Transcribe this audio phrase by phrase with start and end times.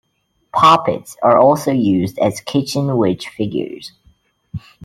[0.51, 3.91] Poppets are also used as kitchen witch figures.